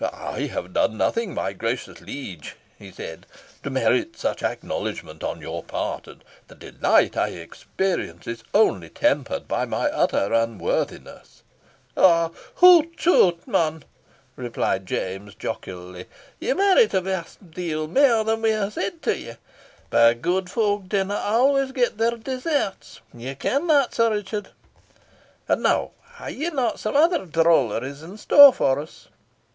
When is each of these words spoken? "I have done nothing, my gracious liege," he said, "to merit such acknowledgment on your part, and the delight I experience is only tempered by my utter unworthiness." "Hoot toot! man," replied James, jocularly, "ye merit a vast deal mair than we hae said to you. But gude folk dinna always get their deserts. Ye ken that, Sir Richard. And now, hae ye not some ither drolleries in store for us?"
"I 0.03 0.47
have 0.47 0.73
done 0.73 0.97
nothing, 0.97 1.35
my 1.35 1.53
gracious 1.53 2.01
liege," 2.01 2.55
he 2.79 2.89
said, 2.89 3.27
"to 3.61 3.69
merit 3.69 4.17
such 4.17 4.41
acknowledgment 4.41 5.23
on 5.23 5.41
your 5.41 5.61
part, 5.61 6.07
and 6.07 6.23
the 6.47 6.55
delight 6.55 7.15
I 7.15 7.27
experience 7.27 8.25
is 8.25 8.43
only 8.51 8.89
tempered 8.89 9.47
by 9.47 9.65
my 9.65 9.91
utter 9.91 10.33
unworthiness." 10.33 11.43
"Hoot 11.95 12.97
toot! 12.97 13.47
man," 13.47 13.83
replied 14.35 14.87
James, 14.87 15.35
jocularly, 15.35 16.07
"ye 16.39 16.51
merit 16.53 16.95
a 16.95 17.01
vast 17.01 17.51
deal 17.51 17.87
mair 17.87 18.23
than 18.23 18.41
we 18.41 18.53
hae 18.53 18.71
said 18.71 19.03
to 19.03 19.15
you. 19.15 19.35
But 19.91 20.23
gude 20.23 20.49
folk 20.49 20.89
dinna 20.89 21.13
always 21.17 21.73
get 21.73 21.99
their 21.99 22.17
deserts. 22.17 23.01
Ye 23.13 23.35
ken 23.35 23.67
that, 23.67 23.93
Sir 23.93 24.09
Richard. 24.09 24.47
And 25.47 25.61
now, 25.61 25.91
hae 26.17 26.31
ye 26.31 26.49
not 26.49 26.79
some 26.79 26.97
ither 26.97 27.27
drolleries 27.27 28.01
in 28.01 28.17
store 28.17 28.51
for 28.51 28.79
us?" 28.79 29.07